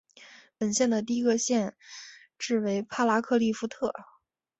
[0.57, 1.77] 本县的第一个县
[2.39, 3.93] 治为帕拉克利夫特。